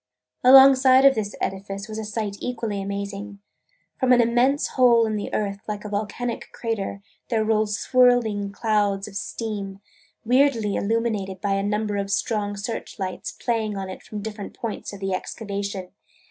Alongside 0.43 1.05
of 1.05 1.13
this 1.13 1.35
edifice 1.39 1.87
was 1.87 1.99
a 1.99 2.03
sight 2.03 2.35
equally 2.39 2.81
amazing. 2.81 3.37
From 3.99 4.11
an 4.11 4.19
immense 4.19 4.69
hole 4.69 5.05
in 5.05 5.15
the 5.15 5.31
earth 5.31 5.59
like 5.67 5.85
a 5.85 5.89
volcanic 5.89 6.49
crater, 6.51 7.03
there 7.29 7.45
rose 7.45 7.77
swirling 7.77 8.51
clouds 8.51 9.07
of 9.07 9.15
steam, 9.15 9.79
weirdly 10.25 10.73
illuminated 10.75 11.39
by 11.39 11.53
a 11.53 11.61
number 11.61 11.97
of 11.97 12.09
strong 12.09 12.57
search 12.57 12.97
lights 12.97 13.31
playing 13.31 13.77
on 13.77 13.91
it 13.91 14.01
from 14.01 14.23
different 14.23 14.55
points 14.55 14.91
of 14.91 14.99
the 15.01 15.13
excavation. 15.13 15.89